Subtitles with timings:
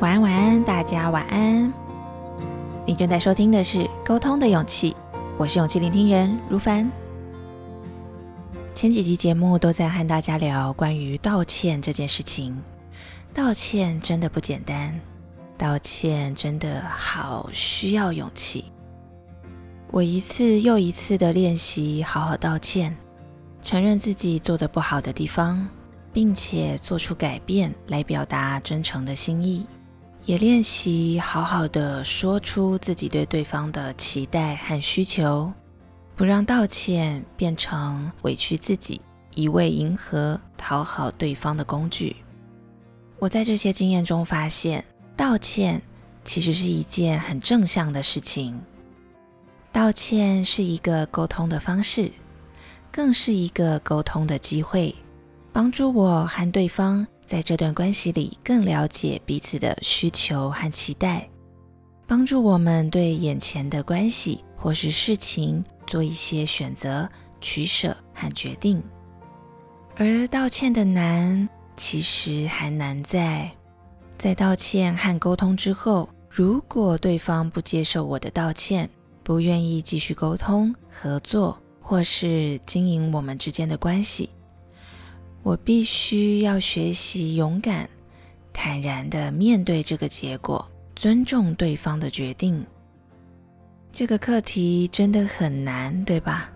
[0.00, 1.72] 晚安，晚安，大家晚安。
[2.86, 4.92] 你正在收听的是《沟通的勇气》，
[5.36, 6.90] 我是勇气聆听人如凡。
[8.72, 12.56] 前几集节目都在和大家聊关于道歉这件事情。
[13.34, 14.98] 道歉真的不简单，
[15.56, 18.66] 道歉真的好需要勇气。
[19.90, 22.96] 我一次又一次的练习好好道歉，
[23.62, 25.68] 承认自己做的不好的地方，
[26.12, 29.66] 并且做出改变来表达真诚的心意。
[30.24, 35.50] 也练习好好的说出自己对对方的期待和需求，
[36.14, 39.00] 不让道歉变成委屈自己、
[39.34, 42.16] 一味迎合、讨好对方的工具。
[43.18, 44.84] 我在这些经验中发现，
[45.16, 45.80] 道歉
[46.24, 48.60] 其实是一件很正向的事情。
[49.72, 52.12] 道歉是一个沟通的方式，
[52.92, 54.94] 更是一个沟通的机会，
[55.58, 57.04] 帮助我和对方。
[57.26, 61.28] 在这段关系里，更了解彼此的需求和期待，
[62.06, 68.80] 帮助我们对眼前的关系或是事情做一些选择、取舍和决定。
[69.96, 73.50] 而道歉的难，其实还难在，
[74.16, 78.88] 在道歉和沟通之后，如果对方不接受我的道歉，
[79.24, 84.30] 不愿意继续沟通、合作，或是经营我们之间的关系。
[85.42, 87.88] 我必须要学习勇敢、
[88.52, 92.66] 坦然的面对这个结果，尊重对方的决定。
[93.92, 96.50] 这个课题真的很难，对吧？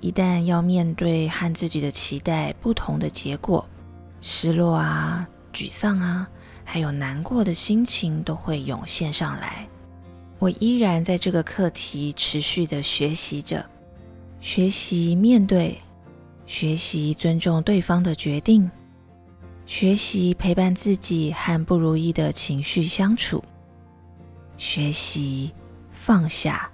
[0.00, 3.66] 一旦要面对和自己的期待不同的结果，
[4.20, 6.28] 失落啊、沮丧啊，
[6.64, 9.66] 还有难过的心情都会涌现上来。
[10.38, 13.68] 我依然在这个课题持续的学习着，
[14.40, 15.80] 学习面对。
[16.46, 18.70] 学习尊重对方的决定，
[19.66, 23.42] 学习陪伴自己和不如意的情绪相处，
[24.56, 25.52] 学习
[25.90, 26.70] 放下。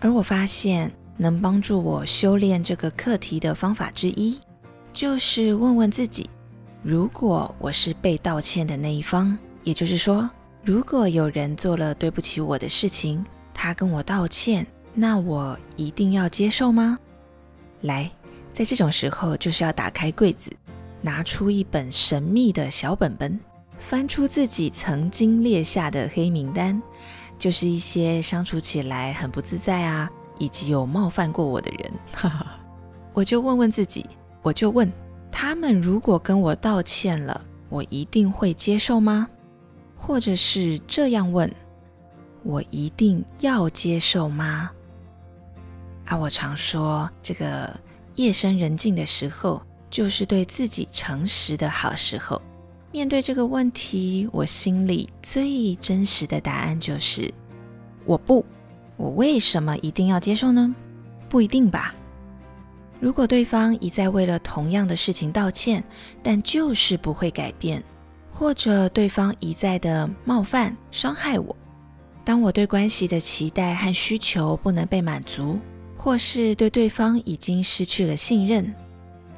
[0.00, 4.38] 而我发现，能帮助我修炼这个课题的方法之一，
[4.92, 6.28] 就是问问自己：
[6.82, 10.28] 如果我是被道歉的那一方，也就是说，
[10.62, 16.98] 如果有人做了对不起我的事情，他跟我道歉，那我一定要接受吗？
[17.84, 18.10] 来，
[18.52, 20.50] 在这种时候，就是要打开柜子，
[21.02, 23.38] 拿出一本神秘的小本本，
[23.78, 26.80] 翻出自己曾经列下的黑名单，
[27.38, 31.92] 就是一些相处起来很不自在啊，以及有冒犯过我的人。
[33.12, 34.06] 我就问问自己，
[34.40, 34.90] 我就问
[35.30, 39.28] 他们：如果跟我道歉了，我一定会接受吗？
[39.94, 41.52] 或者是这样问：
[42.42, 44.70] 我一定要接受吗？
[46.06, 47.74] 啊，我常说，这个
[48.16, 52.40] 夜深人静的时候，就是对自己诚实的好时候。
[52.92, 57.32] 面对这个问题，我心里最真实的答案就是：
[58.04, 58.44] 我不。
[58.96, 60.72] 我为什么一定要接受呢？
[61.28, 61.92] 不一定吧。
[63.00, 65.82] 如果对方一再为了同样的事情道歉，
[66.22, 67.82] 但就是不会改变，
[68.30, 71.56] 或者对方一再的冒犯、伤害我，
[72.24, 75.58] 当我对关系的期待和需求不能被满足。
[76.04, 78.74] 或是对对方已经失去了信任，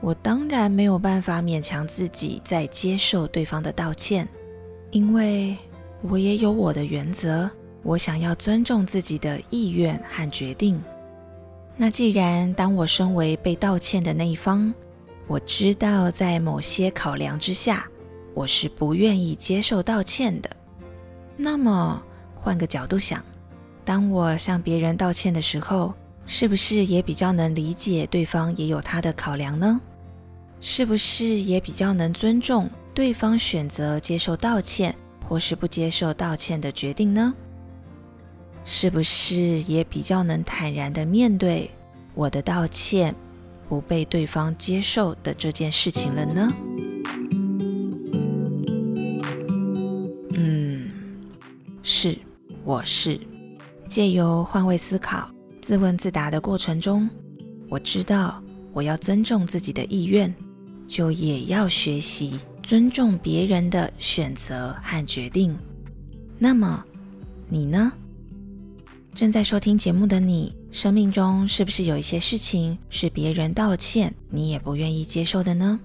[0.01, 4.29] 我当然没有办法勉强自己再接受对方的道歉，
[4.91, 5.57] 因为
[6.03, 7.49] 我也有我的原则，
[7.85, 10.83] 我想要尊重自己的意愿和决定。
[11.77, 14.75] 那既然当我身为被道歉的那一方，
[15.29, 17.89] 我知道在某些考量之下，
[18.35, 20.51] 我是不愿意接受道歉的。
[21.37, 22.03] 那么
[22.35, 23.25] 换个角度想，
[23.85, 25.95] 当我向别人道歉的时候，
[26.27, 29.81] 是不是也比较能理解对方也有他的考量呢？
[30.61, 34.95] 是不是也比较能尊重对方选择接受道歉
[35.29, 37.33] 或是不接受道歉的决定呢？
[38.65, 41.71] 是不是也比较能坦然的面对
[42.15, 43.15] 我的道歉
[43.69, 46.53] 不被对方接受的这件事情了呢？
[50.35, 50.91] 嗯，
[51.83, 52.19] 是，
[52.65, 53.21] 我是
[53.89, 55.36] 借由换位思考。
[55.67, 57.11] 自问自答的过程中，
[57.69, 58.41] 我知道
[58.73, 60.33] 我要尊重自己的意愿，
[60.87, 65.59] 就也要学习尊重别人的选择和决定。
[66.39, 66.85] 那么，
[67.49, 67.93] 你呢？
[69.13, 75.81] 正在收听节目的你，生命中是不是有一些事情是别人道歉你也不愿意接受的呢？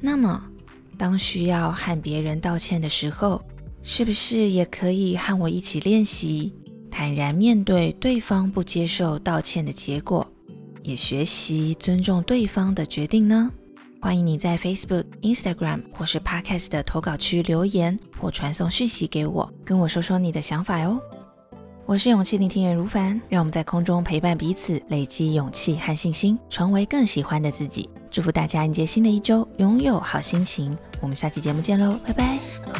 [0.00, 0.44] 那么，
[0.98, 3.40] 当需要和别人道歉的时候，
[3.84, 6.52] 是不是也可以和我一起练习？
[7.04, 10.26] 坦然面对对方不接受道歉的结果，
[10.82, 13.50] 也学习尊重对方的决定呢？
[14.00, 20.98] 欢迎你在 Facebook、Instagram 或是 Podcast 的投稿区留言或传送讯息给我，跟我说说你的想法哟。
[21.84, 27.86] 我是勇气聆听人如凡，让我们在空中陪伴彼此，累积勇气和信心，成为更喜欢的自己。
[28.10, 30.74] 祝福大家迎接新的一周，拥有好心情。
[31.02, 32.73] 我们下期节目见喽，拜拜。